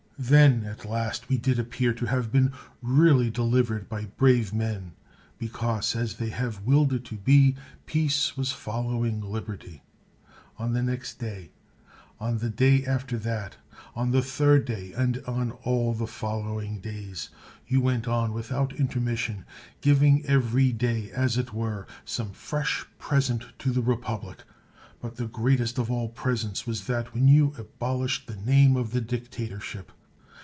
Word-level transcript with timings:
Then, 0.23 0.65
at 0.65 0.85
last, 0.85 1.29
we 1.29 1.39
did 1.39 1.57
appear 1.57 1.93
to 1.93 2.05
have 2.05 2.31
been 2.31 2.53
really 2.83 3.31
delivered 3.31 3.89
by 3.89 4.05
brave 4.05 4.53
men, 4.53 4.91
because, 5.39 5.95
as 5.95 6.17
they 6.17 6.29
had 6.29 6.63
willed 6.63 6.93
it 6.93 7.05
to 7.05 7.15
be, 7.17 7.55
peace 7.87 8.37
was 8.37 8.51
following 8.51 9.19
liberty. 9.21 9.81
On 10.59 10.73
the 10.73 10.83
next 10.83 11.17
day, 11.17 11.49
on 12.19 12.37
the 12.37 12.51
day 12.51 12.85
after 12.85 13.17
that, 13.17 13.57
on 13.95 14.11
the 14.11 14.21
third 14.21 14.63
day, 14.65 14.93
and 14.93 15.23
on 15.25 15.53
all 15.63 15.91
the 15.95 16.05
following 16.05 16.79
days, 16.79 17.29
you 17.67 17.81
went 17.81 18.07
on 18.07 18.31
without 18.31 18.73
intermission, 18.75 19.43
giving 19.81 20.23
every 20.27 20.71
day, 20.71 21.09
as 21.13 21.35
it 21.39 21.51
were, 21.51 21.87
some 22.05 22.29
fresh 22.31 22.85
present 22.99 23.45
to 23.57 23.71
the 23.71 23.81
repub 23.81 24.23
lic; 24.23 24.43
but 25.01 25.15
the 25.15 25.25
greatest 25.27 25.79
of 25.79 25.89
all 25.89 26.09
presents 26.09 26.67
was 26.67 26.85
that 26.85 27.11
when 27.15 27.27
you 27.27 27.55
abolished 27.57 28.27
the 28.27 28.35
name 28.37 28.75
of 28.75 28.91
the 28.91 29.01
dictatorship. 29.01 29.91